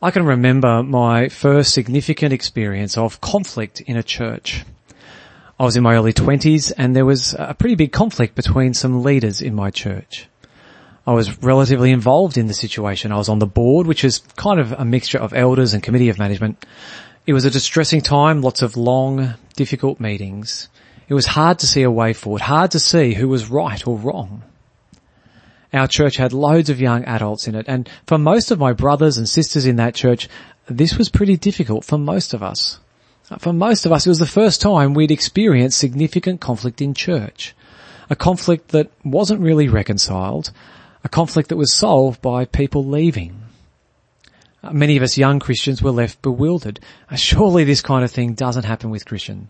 [0.00, 4.64] I can remember my first significant experience of conflict in a church.
[5.58, 9.02] I was in my early twenties and there was a pretty big conflict between some
[9.02, 10.28] leaders in my church.
[11.04, 13.10] I was relatively involved in the situation.
[13.10, 16.10] I was on the board, which is kind of a mixture of elders and committee
[16.10, 16.64] of management.
[17.26, 20.68] It was a distressing time, lots of long, difficult meetings.
[21.08, 23.98] It was hard to see a way forward, hard to see who was right or
[23.98, 24.44] wrong.
[25.72, 29.18] Our church had loads of young adults in it and for most of my brothers
[29.18, 30.28] and sisters in that church,
[30.66, 32.78] this was pretty difficult for most of us.
[33.38, 37.54] For most of us, it was the first time we'd experienced significant conflict in church.
[38.08, 40.50] A conflict that wasn't really reconciled,
[41.04, 43.42] a conflict that was solved by people leaving.
[44.72, 46.80] Many of us young Christians were left bewildered.
[47.14, 49.48] Surely this kind of thing doesn't happen with Christian.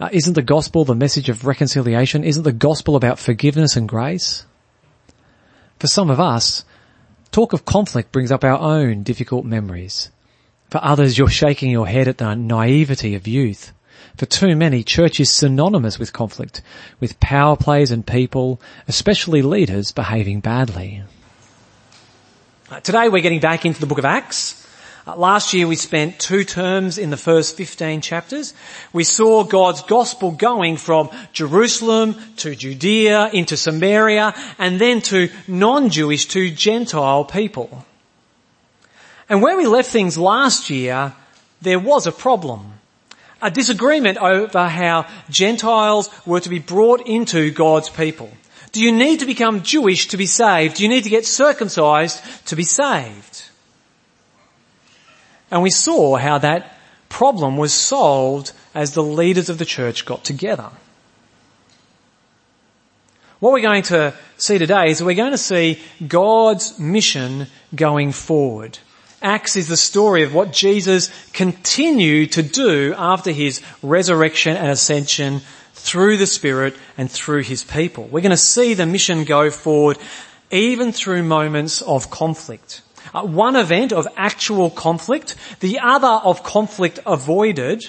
[0.00, 2.24] Uh, isn't the gospel the message of reconciliation?
[2.24, 4.46] Isn't the gospel about forgiveness and grace?
[5.82, 6.64] For some of us,
[7.32, 10.12] talk of conflict brings up our own difficult memories.
[10.70, 13.72] For others, you're shaking your head at the naivety of youth.
[14.16, 16.62] For too many, church is synonymous with conflict,
[17.00, 21.02] with power plays and people, especially leaders, behaving badly.
[22.70, 24.61] Uh, today we're getting back into the book of Acts.
[25.04, 28.54] Uh, last year we spent two terms in the first 15 chapters.
[28.92, 36.26] We saw God's gospel going from Jerusalem to Judea into Samaria and then to non-Jewish
[36.28, 37.84] to Gentile people.
[39.28, 41.14] And where we left things last year,
[41.60, 42.74] there was a problem.
[43.40, 48.30] A disagreement over how Gentiles were to be brought into God's people.
[48.70, 50.76] Do you need to become Jewish to be saved?
[50.76, 53.31] Do you need to get circumcised to be saved?
[55.52, 56.78] And we saw how that
[57.10, 60.70] problem was solved as the leaders of the church got together.
[63.38, 68.78] What we're going to see today is we're going to see God's mission going forward.
[69.20, 75.42] Acts is the story of what Jesus continued to do after his resurrection and ascension
[75.74, 78.04] through the Spirit and through his people.
[78.04, 79.98] We're going to see the mission go forward
[80.50, 82.80] even through moments of conflict.
[83.14, 87.84] Uh, one event of actual conflict, the other of conflict avoided.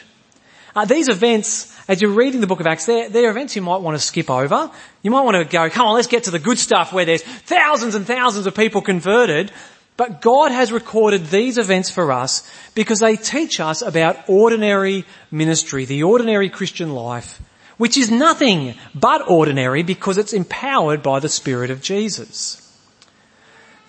[0.76, 3.82] Uh, these events, as you're reading the book of Acts, they're, they're events you might
[3.82, 4.70] want to skip over.
[5.02, 7.24] You might want to go, come on, let's get to the good stuff where there's
[7.24, 9.52] thousands and thousands of people converted.
[9.96, 15.86] But God has recorded these events for us because they teach us about ordinary ministry,
[15.86, 17.40] the ordinary Christian life,
[17.78, 22.63] which is nothing but ordinary because it's empowered by the Spirit of Jesus.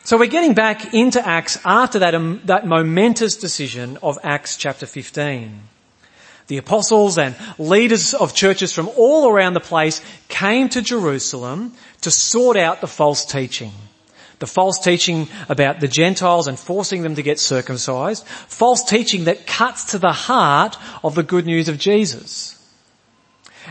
[0.04, 4.84] So we're getting back into Acts after that, um, that momentous decision of Acts chapter
[4.84, 5.62] 15.
[6.48, 11.72] The apostles and leaders of churches from all around the place came to Jerusalem
[12.02, 13.72] to sort out the false teaching.
[14.40, 18.26] The false teaching about the Gentiles and forcing them to get circumcised.
[18.26, 22.60] False teaching that cuts to the heart of the good news of Jesus.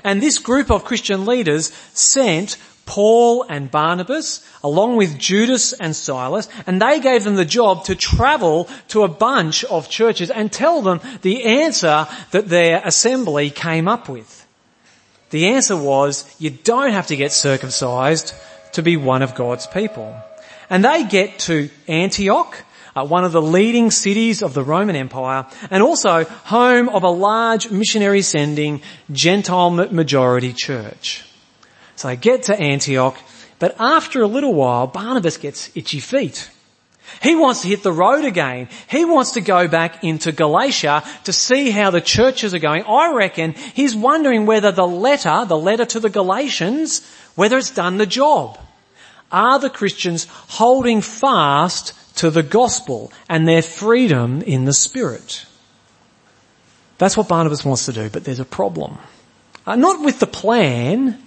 [0.04, 6.50] And this group of Christian leaders sent Paul and Barnabas, along with Judas and Silas,
[6.68, 10.82] and they gave them the job to travel to a bunch of churches and tell
[10.82, 14.46] them the answer that their assembly came up with.
[15.30, 18.36] The answer was, you don't have to get circumcised
[18.74, 20.16] to be one of God's people.
[20.70, 22.56] And they get to Antioch,
[22.96, 27.10] uh, one of the leading cities of the Roman Empire, and also home of a
[27.10, 31.24] large missionary sending Gentile majority church.
[31.96, 33.18] So they get to Antioch,
[33.60, 36.50] but after a little while, Barnabas gets itchy feet.
[37.22, 38.68] He wants to hit the road again.
[38.90, 42.84] He wants to go back into Galatia to see how the churches are going.
[42.84, 47.98] I reckon he's wondering whether the letter, the letter to the Galatians, whether it's done
[47.98, 48.58] the job.
[49.32, 55.46] Are the Christians holding fast to the gospel and their freedom in the spirit?
[56.98, 58.98] That's what Barnabas wants to do, but there's a problem.
[59.66, 61.23] Uh, not with the plan,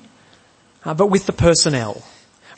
[0.86, 2.02] uh, but with the personnel.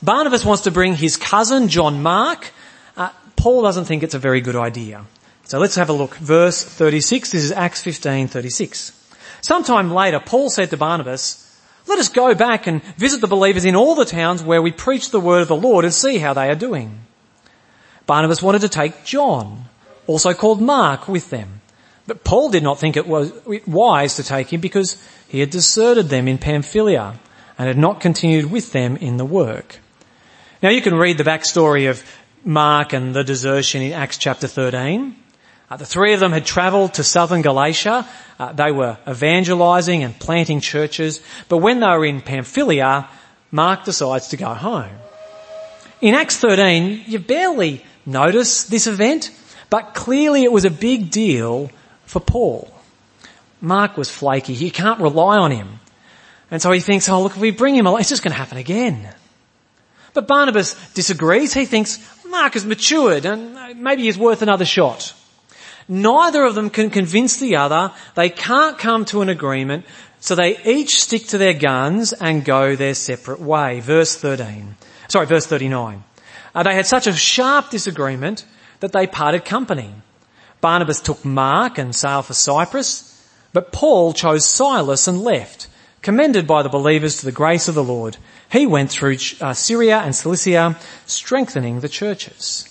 [0.03, 2.53] Barnabas wants to bring his cousin John Mark.
[2.97, 5.05] Uh, Paul doesn't think it's a very good idea.
[5.45, 6.15] So let's have a look.
[6.17, 7.33] Verse 36.
[7.33, 8.93] This is Acts 15, 36.
[9.41, 11.45] Sometime later, Paul said to Barnabas,
[11.87, 15.11] let us go back and visit the believers in all the towns where we preach
[15.11, 17.01] the word of the Lord and see how they are doing.
[18.07, 19.65] Barnabas wanted to take John,
[20.07, 21.63] also called Mark, with them.
[22.07, 23.33] But Paul did not think it was
[23.67, 27.19] wise to take him because he had deserted them in Pamphylia
[27.59, 29.81] and had not continued with them in the work.
[30.63, 32.03] Now you can read the backstory of
[32.45, 35.15] Mark and the desertion in Acts chapter 13.
[35.71, 38.09] Uh, the three of them had travelled to southern Galatia.
[38.39, 41.21] Uh, they were evangelising and planting churches.
[41.49, 43.09] But when they were in Pamphylia,
[43.51, 44.97] Mark decides to go home.
[46.01, 49.31] In Acts 13, you barely notice this event,
[49.71, 51.71] But clearly it was a big deal
[52.07, 52.73] for Paul.
[53.61, 54.55] Mark was flaky.
[54.55, 55.81] You can't rely on him.
[56.51, 58.39] And so he thinks, oh look, if we bring him along, it's just going to
[58.39, 59.15] happen again.
[60.15, 61.53] But Barnabas disagrees.
[61.53, 65.15] He thinks Mark has matured and maybe he's worth another shot.
[65.89, 67.93] Neither of them can convince the other.
[68.15, 69.87] They can't come to an agreement.
[70.21, 73.81] So they each stick to their guns and go their separate way.
[73.81, 74.77] Verse 13.
[75.09, 76.05] Sorry, verse 39.
[76.55, 78.45] Uh, they had such a sharp disagreement
[78.81, 79.93] that they parted company.
[80.61, 83.15] Barnabas took Mark and sailed for Cyprus,
[83.53, 85.69] but Paul chose Silas and left,
[86.03, 88.17] commended by the believers to the grace of the Lord.
[88.51, 92.65] He went through uh, Syria and Cilicia, strengthening the churches.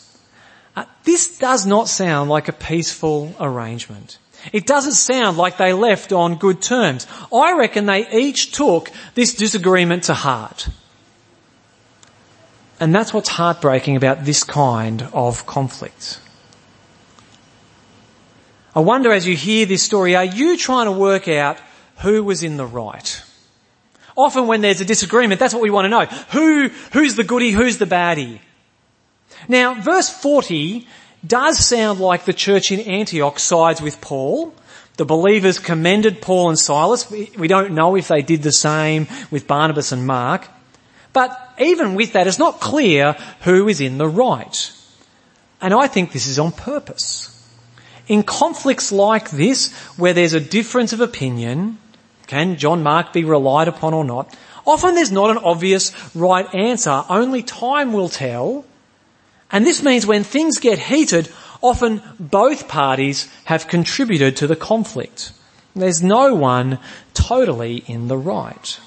[0.75, 4.19] Uh, this does not sound like a peaceful arrangement.
[4.53, 7.07] It doesn't sound like they left on good terms.
[7.33, 10.69] I reckon they each took this disagreement to heart.
[12.79, 16.21] And that's what's heartbreaking about this kind of conflict.
[18.75, 21.57] I wonder as you hear this story, are you trying to work out
[21.97, 23.23] who was in the right?
[24.15, 26.05] Often when there's a disagreement, that's what we want to know.
[26.05, 28.39] Who, who's the goody, who's the baddie?
[29.47, 30.87] Now, verse 40
[31.25, 34.53] does sound like the church in Antioch sides with Paul.
[34.97, 37.09] The believers commended Paul and Silas.
[37.11, 40.47] We don't know if they did the same with Barnabas and Mark.
[41.13, 44.73] But even with that, it's not clear who is in the right.
[45.61, 47.33] And I think this is on purpose.
[48.07, 51.77] In conflicts like this, where there's a difference of opinion,
[52.27, 54.35] can John Mark be relied upon or not?
[54.65, 57.03] Often there's not an obvious right answer.
[57.09, 58.65] Only time will tell.
[59.49, 61.31] And this means when things get heated,
[61.61, 65.31] often both parties have contributed to the conflict.
[65.73, 66.79] There's no one
[67.13, 68.79] totally in the right.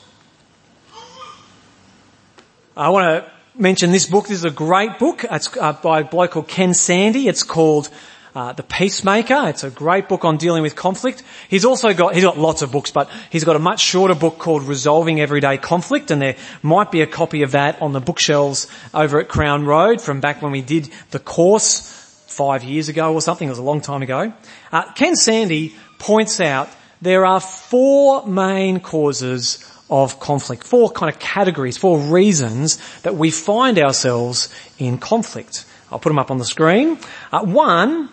[2.76, 4.28] I want to mention this book.
[4.28, 5.24] This is a great book.
[5.30, 7.16] It's uh, by a bloke called Ken Sande.
[7.16, 7.88] It's called
[8.34, 9.48] uh, The Peacemaker.
[9.48, 11.22] It's a great book on dealing with conflict.
[11.48, 14.38] He's also got, he's got lots of books, but he's got a much shorter book
[14.38, 18.66] called Resolving Everyday Conflict, and there might be a copy of that on the bookshelves
[18.94, 21.96] over at Crown Road from back when we did the course
[22.26, 23.48] five years ago or something.
[23.48, 24.32] It was a long time ago.
[24.72, 26.68] Uh, Ken Sande points out
[27.02, 30.64] there are four main causes of conflict.
[30.64, 34.48] Four kind of categories, four reasons that we find ourselves
[34.78, 35.66] in conflict.
[35.90, 36.98] I'll put them up on the screen.
[37.32, 38.08] Uh, one,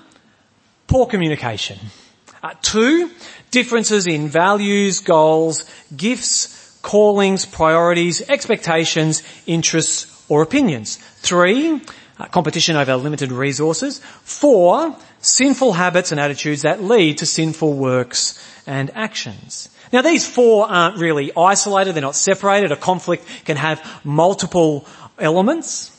[0.87, 1.77] poor communication.
[2.43, 3.11] Uh, two,
[3.51, 10.97] differences in values, goals, gifts, callings, priorities, expectations, interests, or opinions.
[10.97, 11.81] Three,
[12.19, 13.99] uh, competition over limited resources.
[14.23, 19.69] Four, sinful habits and attitudes that lead to sinful works and actions.
[19.93, 22.71] Now these four aren't really isolated, they're not separated.
[22.71, 24.85] A conflict can have multiple
[25.17, 25.93] elements.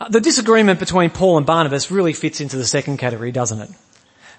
[0.00, 3.70] Uh, the disagreement between Paul and Barnabas really fits into the second category, doesn't it?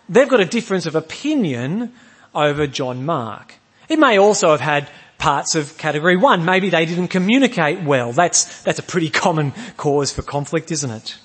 [0.10, 1.94] They've got a difference of opinion
[2.34, 3.56] over John Mark.
[3.90, 6.46] It may also have had parts of category one.
[6.46, 8.12] Maybe they didn't communicate well.
[8.14, 11.18] That's, that's a pretty common cause for conflict, isn't it?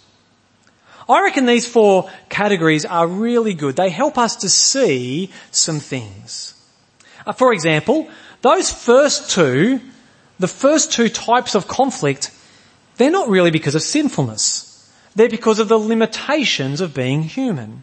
[1.09, 3.77] I reckon these four categories are really good.
[3.77, 6.55] They help us to see some things.
[7.27, 8.09] Uh, for example,
[8.41, 9.81] those first two,
[10.39, 12.31] the first two types of conflict,
[12.97, 14.69] they're not really because of sinfulness.
[15.15, 17.83] They're because of the limitations of being human.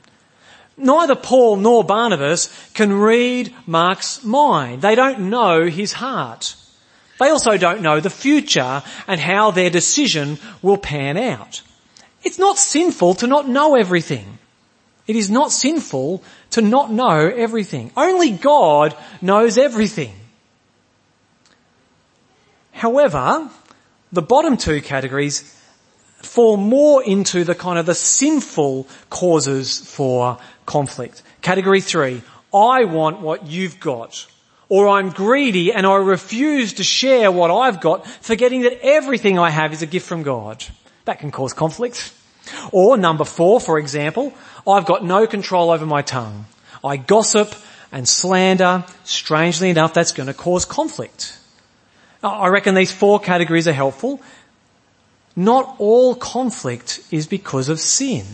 [0.79, 4.81] Neither Paul nor Barnabas can read Mark's mind.
[4.81, 6.55] They don't know his heart.
[7.19, 11.61] They also don't know the future and how their decision will pan out.
[12.23, 14.39] It's not sinful to not know everything.
[15.05, 17.91] It is not sinful to not know everything.
[17.97, 20.13] Only God knows everything.
[22.71, 23.49] However,
[24.13, 25.58] the bottom two categories
[26.21, 31.23] fall more into the kind of the sinful causes for conflict.
[31.41, 32.21] Category three,
[32.53, 34.27] I want what you've got.
[34.67, 39.49] Or I'm greedy and I refuse to share what I've got, forgetting that everything I
[39.49, 40.63] have is a gift from God.
[41.05, 42.13] That can cause conflict.
[42.71, 44.33] Or number four, for example,
[44.67, 46.45] I've got no control over my tongue.
[46.83, 47.55] I gossip
[47.91, 48.85] and slander.
[49.03, 51.35] Strangely enough, that's going to cause conflict.
[52.21, 54.21] I reckon these four categories are helpful.
[55.39, 58.25] Not all conflict is because of sin.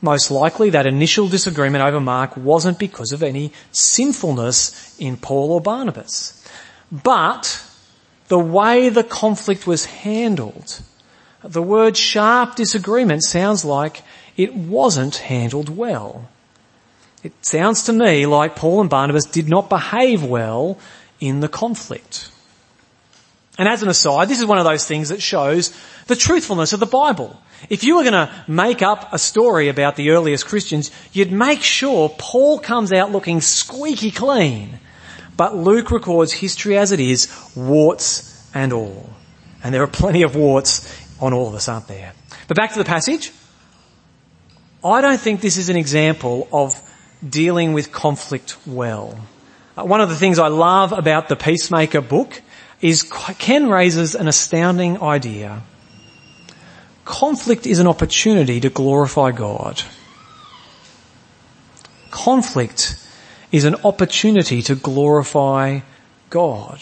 [0.00, 5.60] Most likely that initial disagreement over Mark wasn't because of any sinfulness in Paul or
[5.60, 6.46] Barnabas.
[6.90, 7.62] But
[8.28, 10.80] the way the conflict was handled
[11.42, 14.02] the word sharp disagreement sounds like
[14.36, 16.28] it wasn't handled well.
[17.22, 20.78] It sounds to me like Paul and Barnabas did not behave well
[21.18, 22.29] in the conflict.
[23.60, 25.68] And as an aside, this is one of those things that shows
[26.06, 27.38] the truthfulness of the Bible.
[27.68, 31.60] If you were going to make up a story about the earliest Christians, you'd make
[31.60, 34.80] sure Paul comes out looking squeaky clean.
[35.36, 39.10] But Luke records history as it is, warts and all.
[39.62, 40.90] And there are plenty of warts
[41.20, 42.14] on all of us, aren't there?
[42.48, 43.30] But back to the passage.
[44.82, 46.80] I don't think this is an example of
[47.28, 49.20] dealing with conflict well.
[49.76, 52.40] Uh, one of the things I love about the Peacemaker book
[52.80, 55.62] is Ken raises an astounding idea.
[57.04, 59.82] Conflict is an opportunity to glorify God.
[62.10, 62.96] Conflict
[63.52, 65.80] is an opportunity to glorify
[66.30, 66.80] God.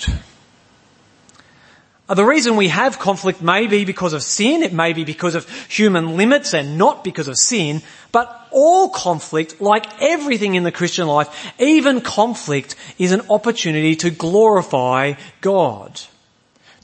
[2.09, 5.35] Uh, the reason we have conflict may be because of sin, it may be because
[5.35, 10.73] of human limits and not because of sin, but all conflict, like everything in the
[10.73, 16.01] Christian life, even conflict is an opportunity to glorify God.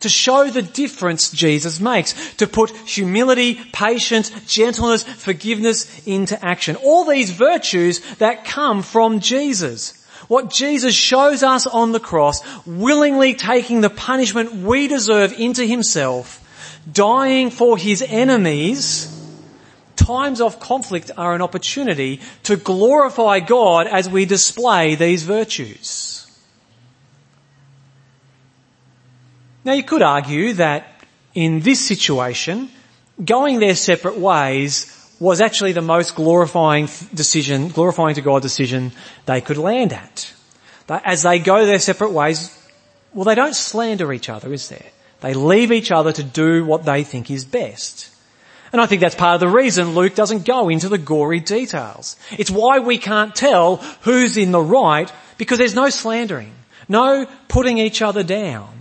[0.01, 2.35] To show the difference Jesus makes.
[2.35, 6.77] To put humility, patience, gentleness, forgiveness into action.
[6.77, 10.04] All these virtues that come from Jesus.
[10.29, 16.41] What Jesus shows us on the cross, willingly taking the punishment we deserve into himself,
[16.91, 19.11] dying for his enemies,
[19.97, 26.27] times of conflict are an opportunity to glorify God as we display these virtues.
[29.65, 30.87] Now you could argue that
[31.35, 32.69] in this situation,
[33.25, 34.91] going their separate ways
[35.21, 38.93] was actually the most glorifying decision, glorifying to God decision
[39.27, 40.33] they could land at.
[40.89, 42.57] As they go their separate ways,
[43.13, 44.87] well they don't slander each other, is there?
[45.21, 48.11] They leave each other to do what they think is best.
[48.73, 52.17] And I think that's part of the reason Luke doesn't go into the gory details.
[52.33, 56.53] It's why we can't tell who's in the right because there's no slandering,
[56.89, 58.74] no putting each other down.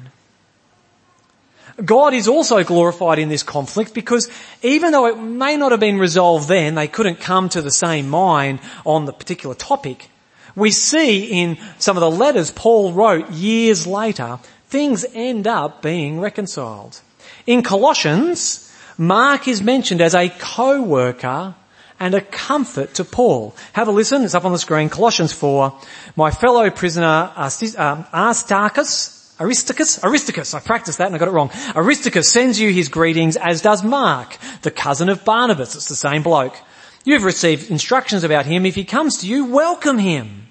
[1.84, 4.30] God is also glorified in this conflict because
[4.62, 8.10] even though it may not have been resolved then, they couldn't come to the same
[8.10, 10.10] mind on the particular topic,
[10.56, 16.20] we see in some of the letters Paul wrote years later, things end up being
[16.20, 17.02] reconciled.
[17.48, 21.56] In Colossians, Mark is mentioned as a co-worker
[22.00, 23.56] and a comfort to Paul.
[23.74, 25.74] Have a listen, it's up on the screen, Colossians 4.
[26.16, 30.04] My fellow prisoner um, Aristarchus, Aristarchus?
[30.04, 30.54] Aristarchus.
[30.54, 31.52] I practiced that and I got it wrong.
[31.76, 35.76] Aristarchus sends you his greetings as does Mark, the cousin of Barnabas.
[35.76, 36.56] It's the same bloke.
[37.04, 38.66] You've received instructions about him.
[38.66, 40.48] If he comes to you, welcome him.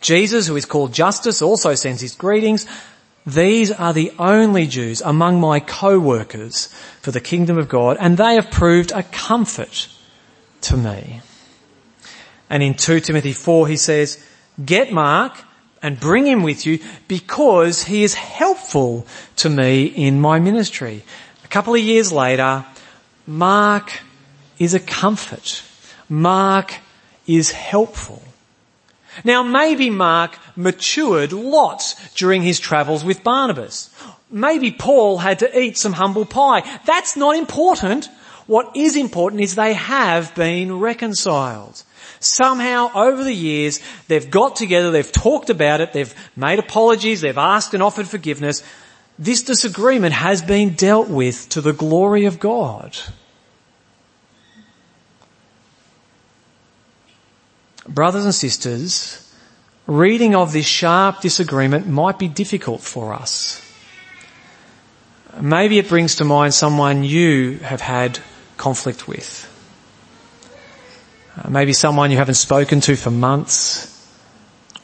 [0.00, 2.66] Jesus, who is called Justus, also sends his greetings.
[3.26, 6.66] These are the only Jews among my co-workers
[7.00, 9.88] for the kingdom of God, and they have proved a comfort
[10.62, 11.20] to me.
[12.50, 14.24] And in 2 Timothy 4 he says,
[14.62, 15.36] get Mark
[15.82, 19.06] and bring him with you because he is helpful
[19.36, 21.04] to me in my ministry.
[21.44, 22.64] A couple of years later,
[23.26, 24.00] Mark
[24.58, 25.62] is a comfort.
[26.08, 26.74] Mark
[27.26, 28.22] is helpful.
[29.24, 33.90] Now maybe Mark matured lots during his travels with Barnabas.
[34.30, 36.62] Maybe Paul had to eat some humble pie.
[36.84, 38.08] That's not important.
[38.48, 41.82] What is important is they have been reconciled.
[42.18, 43.78] Somehow over the years,
[44.08, 48.62] they've got together, they've talked about it, they've made apologies, they've asked and offered forgiveness.
[49.18, 52.96] This disagreement has been dealt with to the glory of God.
[57.86, 59.30] Brothers and sisters,
[59.86, 63.62] reading of this sharp disagreement might be difficult for us.
[65.38, 68.20] Maybe it brings to mind someone you have had
[68.58, 69.46] conflict with.
[71.36, 73.94] Uh, maybe someone you haven't spoken to for months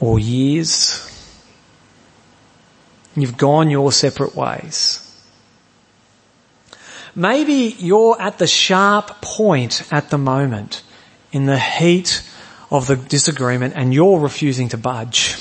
[0.00, 1.10] or years.
[3.16, 5.00] You've gone your separate ways.
[7.14, 10.82] Maybe you're at the sharp point at the moment
[11.30, 12.22] in the heat
[12.70, 15.36] of the disagreement and you're refusing to budge.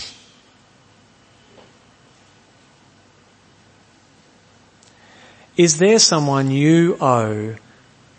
[5.55, 7.55] Is there someone you owe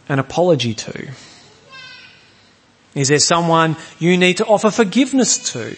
[0.08, 1.08] an apology to?
[2.94, 5.76] Is there someone you need to offer forgiveness to?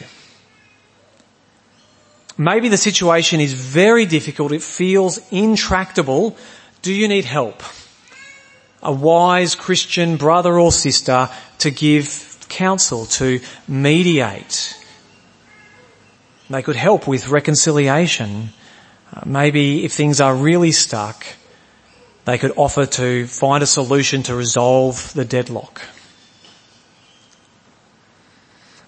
[2.39, 4.53] Maybe the situation is very difficult.
[4.53, 6.37] It feels intractable.
[6.83, 7.63] Do you need help?
[8.83, 14.77] A wise Christian brother or sister to give counsel, to mediate.
[16.51, 18.51] They could help with reconciliation.
[19.15, 21.25] Uh, maybe if things are really stuck,
[22.27, 25.81] they could offer to find a solution to resolve the deadlock.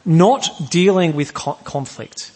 [0.04, 2.32] Not dealing with co- conflict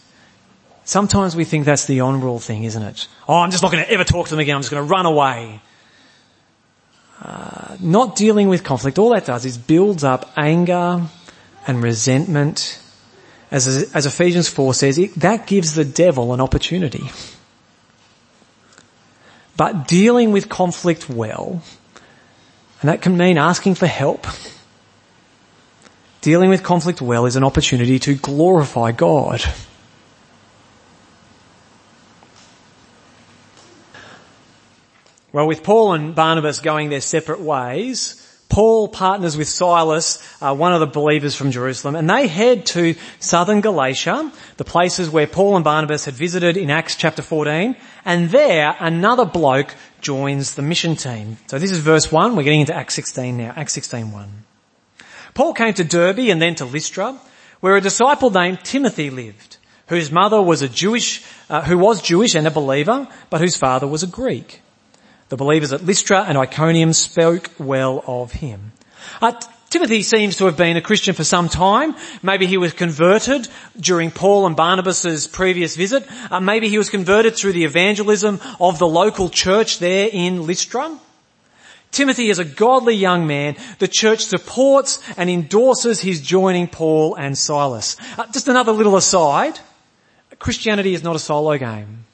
[0.85, 3.07] Sometimes we think that's the on-rule thing, isn't it?
[3.29, 4.57] Oh, I'm just not going to ever talk to them again.
[4.57, 5.61] I'm just going to run away.
[7.21, 11.07] Uh, not dealing with conflict, all that does is builds up anger
[11.69, 12.81] and resentment.
[13.53, 17.11] As, as Ephesians 4 says, it, that gives the devil an opportunity.
[19.57, 21.63] But dealing with conflict well,
[22.81, 24.27] and that can mean asking for help,
[26.21, 29.43] dealing with conflict well is an opportunity to glorify God.
[35.33, 38.22] Well, with Paul and Barnabas going their separate ways,
[38.53, 42.95] Paul partners with Silas, uh, one of the believers from Jerusalem, and they head to
[43.19, 48.29] southern Galatia, the places where Paul and Barnabas had visited in Acts chapter 14, and
[48.29, 51.39] there another bloke joins the mission team.
[51.47, 54.45] So this is verse 1, we're getting into Acts 16 now, Acts 16 1.
[55.33, 57.19] Paul came to Derbe and then to Lystra,
[57.61, 59.57] where a disciple named Timothy lived,
[59.87, 63.87] whose mother was a Jewish, uh, who was Jewish and a believer, but whose father
[63.87, 64.61] was a Greek.
[65.33, 68.73] The believers at Lystra and Iconium spoke well of him.
[69.23, 69.33] Uh,
[69.71, 71.97] Timothy seems to have been a Christian for some time.
[72.23, 73.49] Maybe he was converted
[73.81, 76.07] during Paul and Barnabas' previous visit.
[76.31, 80.99] Uh, maybe he was converted through the evangelism of the local church there in Lystra.
[81.93, 83.57] Timothy is a godly young man.
[83.79, 87.97] The church supports and endorses his joining Paul and Silas.
[88.19, 89.59] Uh, just another little aside.
[90.39, 92.05] Christianity is not a solo game.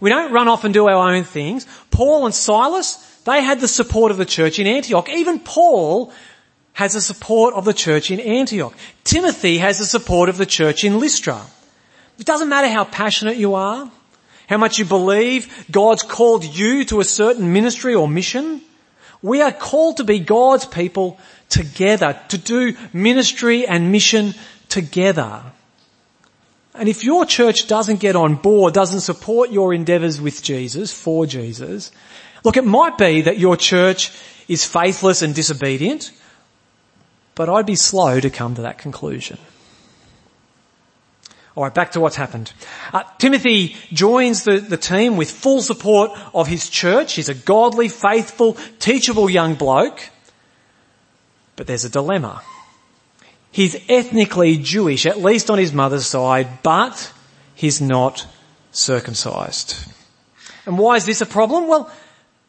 [0.00, 1.66] We don't run off and do our own things.
[1.90, 5.08] Paul and Silas, they had the support of the church in Antioch.
[5.08, 6.12] Even Paul
[6.72, 8.74] has the support of the church in Antioch.
[9.04, 11.42] Timothy has the support of the church in Lystra.
[12.18, 13.90] It doesn't matter how passionate you are,
[14.48, 18.62] how much you believe God's called you to a certain ministry or mission.
[19.22, 21.18] We are called to be God's people
[21.50, 24.34] together, to do ministry and mission
[24.68, 25.42] together.
[26.74, 31.26] And if your church doesn't get on board, doesn't support your endeavours with Jesus, for
[31.26, 31.90] Jesus,
[32.44, 34.12] look, it might be that your church
[34.46, 36.12] is faithless and disobedient,
[37.34, 39.38] but I'd be slow to come to that conclusion.
[41.56, 42.52] Alright, back to what's happened.
[42.92, 47.14] Uh, Timothy joins the, the team with full support of his church.
[47.14, 50.10] He's a godly, faithful, teachable young bloke.
[51.56, 52.42] But there's a dilemma.
[53.52, 57.12] He's ethnically Jewish, at least on his mother's side, but
[57.54, 58.26] he's not
[58.70, 59.76] circumcised.
[60.66, 61.66] And why is this a problem?
[61.66, 61.90] Well,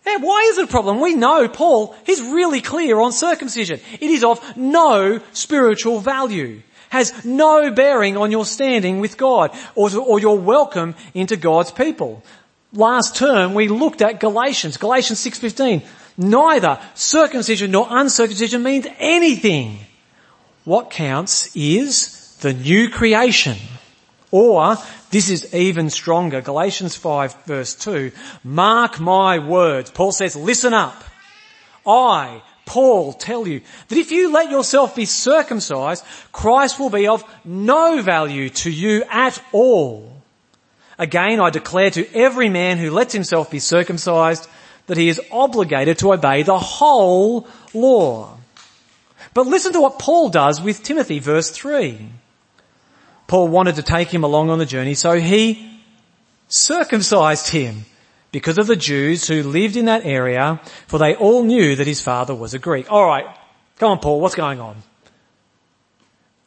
[0.06, 1.00] yeah, why is it a problem?
[1.00, 3.80] We know Paul, he's really clear on circumcision.
[4.00, 6.62] It is of no spiritual value.
[6.90, 12.24] Has no bearing on your standing with God or, or your welcome into God's people.
[12.74, 15.84] Last term we looked at Galatians, Galatians 6.15.
[16.18, 19.80] Neither circumcision nor uncircumcision means anything
[20.64, 23.58] what counts is the new creation.
[24.32, 24.78] Or,
[25.10, 28.12] this is even stronger, Galatians 5 verse 2,
[28.44, 29.92] mark my words.
[29.92, 31.04] Paul says, listen up.
[31.86, 37.24] I, Paul, tell you that if you let yourself be circumcised, Christ will be of
[37.44, 40.22] no value to you at all.
[40.98, 44.48] Again, I declare to every man who lets himself be circumcised
[44.88, 48.38] that he is obligated to obey the whole law.
[49.34, 52.10] But listen to what Paul does with Timothy, verse 3.
[53.28, 55.80] Paul wanted to take him along on the journey, so he
[56.50, 57.86] circumcised him
[58.32, 62.02] because of the Jews who lived in that area, for they all knew that his
[62.02, 62.92] father was a Greek.
[62.92, 63.26] Alright,
[63.78, 64.76] come on Paul, what's going on?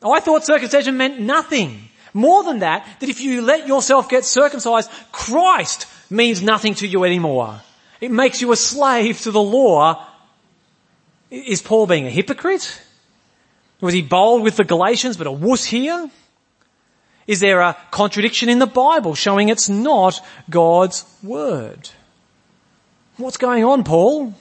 [0.02, 1.88] Oh, I thought circumcision meant nothing.
[2.12, 7.04] More than that, that if you let yourself get circumcised, Christ means nothing to you
[7.04, 7.60] anymore.
[8.00, 10.06] It makes you a slave to the law
[11.34, 12.80] is Paul being a hypocrite?
[13.80, 16.10] Was he bold with the Galatians but a wuss here?
[17.26, 21.90] Is there a contradiction in the Bible showing it's not God's word?
[23.16, 24.34] What's going on, Paul?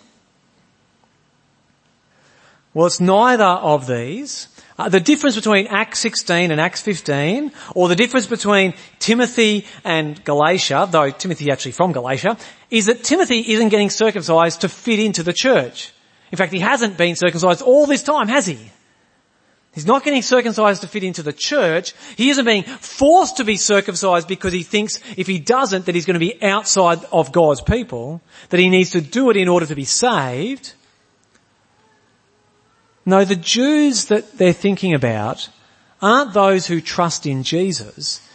[2.74, 4.48] Well, it's neither of these.
[4.78, 10.24] Uh, the difference between Acts 16 and Acts 15, or the difference between Timothy and
[10.24, 12.38] Galatia, though Timothy actually from Galatia,
[12.72, 15.94] is that Timothy isn't getting circumcised to fit into the church.
[16.34, 18.58] In fact, he hasn't been circumcised all this time, has he?
[19.72, 21.94] He's not getting circumcised to fit into the church.
[22.18, 26.08] He isn't being forced to be circumcised because he thinks if he doesn't that he's
[26.08, 28.20] going to be outside of God's people,
[28.50, 30.74] that he needs to do it in order to be saved.
[33.06, 35.48] No, the Jews that they're thinking about
[36.02, 38.28] aren't those who trust in Jesus.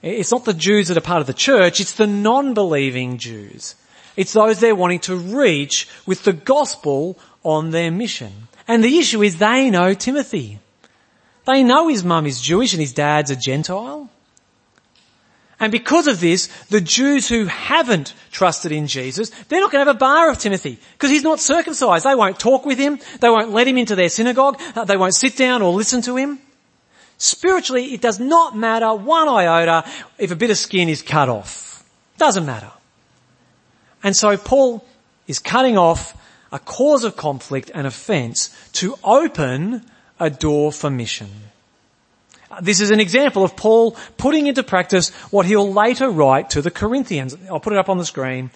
[0.00, 3.74] It's not the Jews that are part of the church, it's the non-believing Jews.
[4.16, 8.48] It's those they're wanting to reach with the gospel on their mission.
[8.66, 10.58] And the issue is they know Timothy.
[11.46, 14.08] They know his mum is Jewish and his dad's a Gentile.
[15.60, 19.88] And because of this, the Jews who haven't trusted in Jesus, they're not going to
[19.88, 22.04] have a bar of Timothy because he's not circumcised.
[22.04, 22.98] They won't talk with him.
[23.20, 24.60] They won't let him into their synagogue.
[24.74, 26.38] Uh, they won't sit down or listen to him.
[27.18, 31.84] Spiritually, it does not matter one iota if a bit of skin is cut off.
[32.18, 32.70] Doesn't matter.
[34.02, 34.84] And so Paul
[35.26, 36.16] is cutting off
[36.54, 39.82] a cause of conflict and offence to open
[40.20, 41.28] a door for mission.
[42.62, 46.70] This is an example of Paul putting into practice what he'll later write to the
[46.70, 47.36] Corinthians.
[47.50, 48.52] I'll put it up on the screen.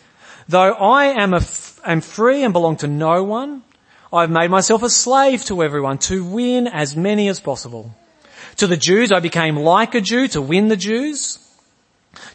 [0.48, 3.64] Though I am, am free and belong to no one,
[4.12, 7.92] I've made myself a slave to everyone to win as many as possible.
[8.58, 11.40] To the Jews, I became like a Jew to win the Jews.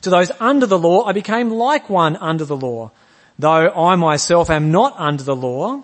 [0.02, 2.92] To those under the law, I became like one under the law,
[3.40, 5.84] though I myself am not under the law,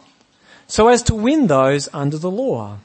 [0.67, 2.77] so as to win those under the law.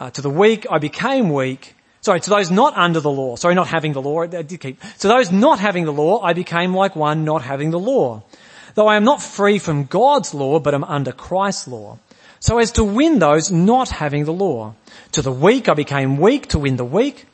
[0.00, 1.74] Uh, to the weak, I became weak.
[2.00, 4.80] Sorry, to those not under the law, sorry, not having the law, I did keep.
[4.98, 8.22] To those not having the law, I became like one not having the law.
[8.74, 11.98] Though I am not free from God's law, but am under Christ's law.
[12.40, 14.74] So as to win those not having the law.
[15.12, 17.26] To the weak, I became weak to win the weak.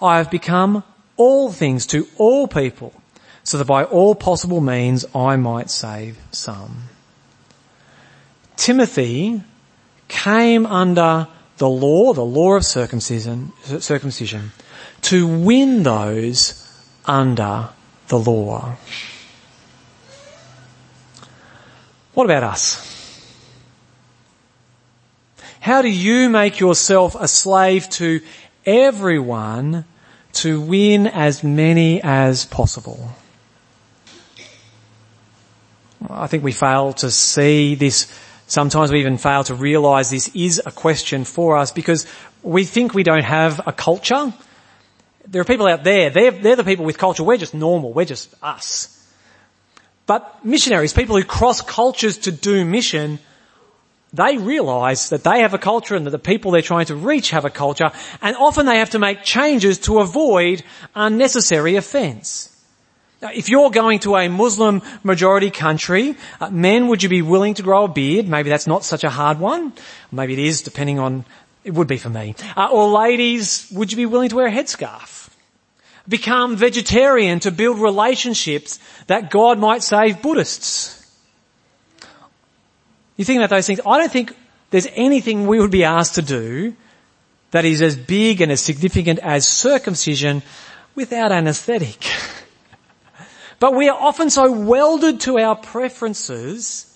[0.00, 0.84] I have become
[1.16, 2.94] all things to all people,
[3.44, 6.84] so that by all possible means I might save some.
[8.56, 9.42] Timothy
[10.08, 11.28] came under
[11.58, 14.52] the law, the law of circumcision, circumcision,
[15.02, 16.60] to win those
[17.04, 17.68] under
[18.08, 18.76] the law.
[22.14, 22.90] What about us?
[25.60, 28.20] How do you make yourself a slave to
[28.64, 29.84] everyone
[30.34, 33.10] to win as many as possible?
[36.10, 38.06] I think we fail to see this
[38.46, 42.06] Sometimes we even fail to realize this is a question for us because
[42.42, 44.32] we think we don't have a culture.
[45.26, 48.04] There are people out there, they're, they're the people with culture, we're just normal, we're
[48.04, 48.90] just us.
[50.06, 53.18] But missionaries, people who cross cultures to do mission,
[54.12, 57.30] they realize that they have a culture and that the people they're trying to reach
[57.30, 57.90] have a culture
[58.20, 60.62] and often they have to make changes to avoid
[60.94, 62.53] unnecessary offense.
[63.32, 67.62] If you're going to a Muslim majority country, uh, men, would you be willing to
[67.62, 68.28] grow a beard?
[68.28, 69.72] Maybe that's not such a hard one.
[70.12, 71.24] Maybe it is, depending on,
[71.64, 72.34] it would be for me.
[72.56, 75.30] Uh, or ladies, would you be willing to wear a headscarf?
[76.06, 81.00] Become vegetarian to build relationships that God might save Buddhists.
[83.16, 83.80] You think about those things.
[83.86, 84.36] I don't think
[84.70, 86.74] there's anything we would be asked to do
[87.52, 90.42] that is as big and as significant as circumcision
[90.94, 92.04] without anesthetic.
[93.60, 96.90] But we are often so welded to our preferences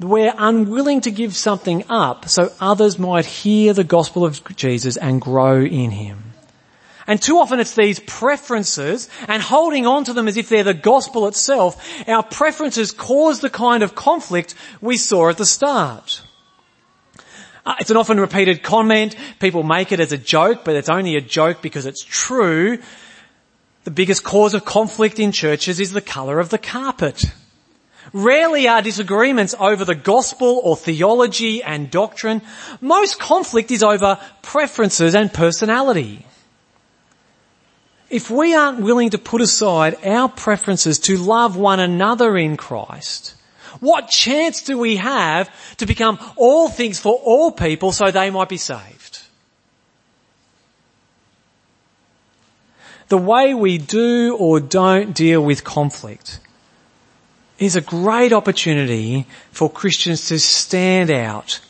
[0.00, 5.20] we're unwilling to give something up so others might hear the gospel of Jesus and
[5.20, 6.18] grow in Him.
[7.06, 10.74] And too often it's these preferences and holding on to them as if they're the
[10.74, 12.08] gospel itself.
[12.08, 16.22] Our preferences cause the kind of conflict we saw at the start.
[17.66, 19.16] Uh, it's an often repeated comment.
[19.38, 22.78] People make it as a joke, but it's only a joke because it's true.
[23.84, 27.24] The biggest cause of conflict in churches is the colour of the carpet.
[28.12, 32.42] Rarely are disagreements over the gospel or theology and doctrine.
[32.80, 36.24] Most conflict is over preferences and personality.
[38.08, 43.34] If we aren't willing to put aside our preferences to love one another in Christ,
[43.80, 48.48] what chance do we have to become all things for all people so they might
[48.48, 49.23] be saved?
[53.14, 56.40] The way we do or don't deal with conflict
[57.60, 61.60] is a great opportunity for Christians to stand out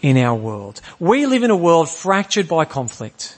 [0.00, 0.80] in our world.
[0.98, 3.36] We live in a world fractured by conflict,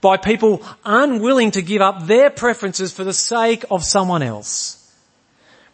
[0.00, 4.90] by people unwilling to give up their preferences for the sake of someone else,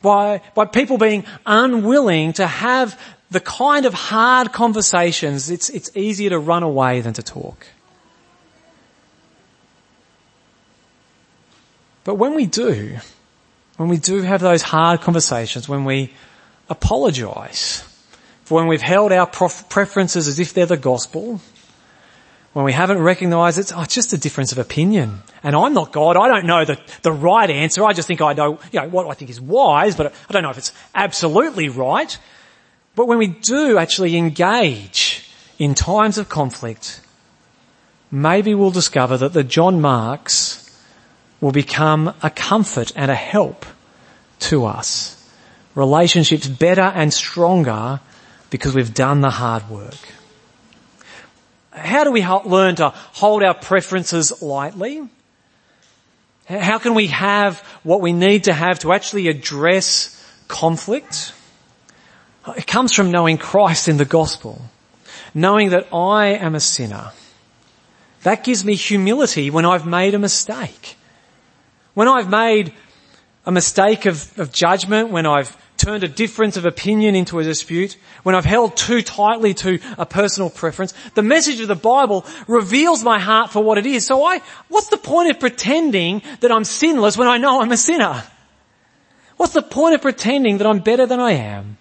[0.03, 6.31] by, by people being unwilling to have the kind of hard conversations, it's, it's easier
[6.31, 7.69] to run away than to talk.
[12.05, 12.99] But when we do,
[13.77, 16.13] when we do have those hard conversations, when we
[16.69, 17.85] apologize
[18.45, 21.41] for when we've held our preferences as if they're the gospel,
[22.53, 25.21] when we haven't recognized it's, oh, just a difference of opinion.
[25.43, 26.17] And I'm not God.
[26.17, 27.85] I don't know the, the right answer.
[27.85, 30.43] I just think I know, you know, what I think is wise, but I don't
[30.43, 32.19] know if it's absolutely right.
[32.95, 37.01] But when we do actually engage in times of conflict,
[38.11, 40.62] maybe we'll discover that the John Marks
[41.43, 43.67] will become a comfort and a help
[44.39, 45.19] to us.
[45.75, 48.01] Relationships better and stronger
[48.49, 49.99] because we've done the hard work.
[51.73, 55.09] How do we learn to hold our preferences lightly?
[56.47, 61.33] How can we have what we need to have to actually address conflict?
[62.57, 64.63] It comes from knowing Christ in the gospel.
[65.35, 67.11] Knowing that I am a sinner.
[68.23, 70.97] That gives me humility when I've made a mistake.
[71.95, 72.73] When I've made
[73.45, 77.97] a mistake of, of judgment, when I've turned a difference of opinion into a dispute,
[78.23, 83.03] when I've held too tightly to a personal preference, the message of the Bible reveals
[83.03, 84.07] my heart for what it is.
[84.07, 87.77] So I, what's the point of pretending that I'm sinless when I know I'm a
[87.77, 88.23] sinner?
[89.37, 91.79] What's the point of pretending that I'm better than I am?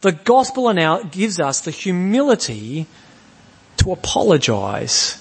[0.00, 2.86] The gospel now gives us the humility
[3.78, 5.18] to apologize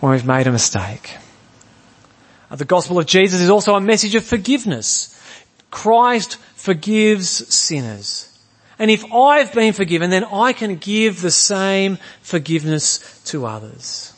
[0.00, 1.16] when we've made a mistake.
[2.50, 5.16] Uh, the gospel of Jesus is also a message of forgiveness.
[5.70, 8.26] Christ forgives sinners.
[8.78, 14.12] And if I've been forgiven, then I can give the same forgiveness to others.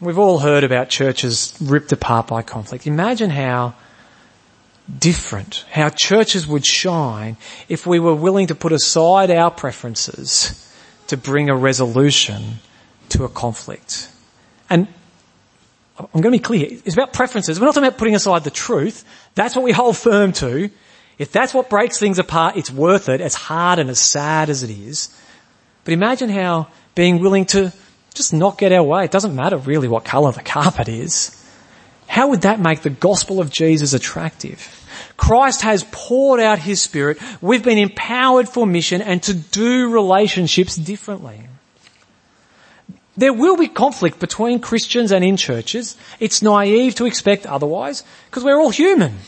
[0.00, 2.86] We've all heard about churches ripped apart by conflict.
[2.86, 3.74] Imagine how
[4.98, 7.36] different, how churches would shine
[7.68, 10.74] if we were willing to put aside our preferences
[11.08, 12.60] to bring a resolution
[13.10, 14.08] to a conflict.
[14.68, 14.88] And
[15.98, 16.66] I'm going to be clear.
[16.70, 17.60] It's about preferences.
[17.60, 19.04] We're not talking about putting aside the truth.
[19.34, 20.70] That's what we hold firm to.
[21.18, 24.62] If that's what breaks things apart, it's worth it, as hard and as sad as
[24.62, 25.14] it is.
[25.84, 27.72] But imagine how being willing to
[28.14, 31.36] just not get our way, it doesn't matter really what colour the carpet is.
[32.06, 34.76] How would that make the gospel of Jesus attractive?
[35.16, 37.18] Christ has poured out his spirit.
[37.42, 41.49] We've been empowered for mission and to do relationships differently.
[43.20, 45.94] There will be conflict between Christians and in churches.
[46.20, 49.18] It's naive to expect otherwise because we're all human.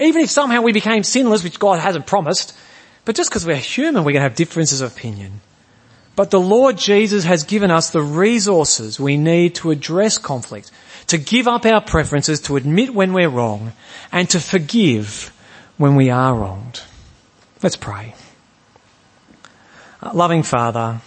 [0.00, 2.58] Even if somehow we became sinless, which God hasn't promised,
[3.04, 5.42] but just because we're human, we're going to have differences of opinion.
[6.16, 10.72] But the Lord Jesus has given us the resources we need to address conflict,
[11.06, 13.74] to give up our preferences, to admit when we're wrong,
[14.10, 15.32] and to forgive
[15.76, 16.82] when we are wronged.
[17.62, 18.16] Let's pray.
[20.12, 21.00] Loving Father,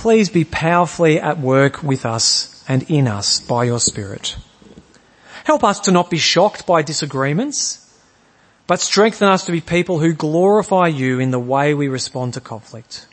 [0.00, 4.34] please be powerfully at work with us and in us by your Spirit.
[5.44, 7.86] Help us to not be shocked by disagreements,
[8.66, 12.40] but strengthen us to be people who glorify you in the way we respond to
[12.40, 13.06] conflict.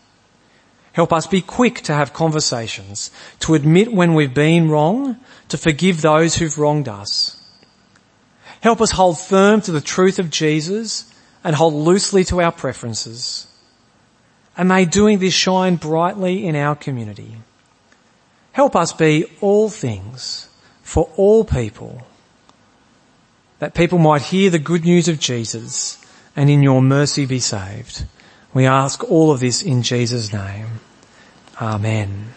[0.93, 5.17] Help us be quick to have conversations, to admit when we've been wrong,
[5.49, 7.35] to forgive those who've wronged us.
[8.61, 13.45] Help us hold firm to the truth of Jesus and hold loosely to our preferences.
[14.57, 17.37] And may doing this shine brightly in our community.
[18.53, 20.49] Help us be all things
[20.81, 22.07] for all people,
[23.59, 26.03] that people might hear the good news of Jesus
[26.35, 28.05] and in your mercy be saved.
[28.53, 30.79] We ask all of this in Jesus' name.
[31.61, 32.33] Amen.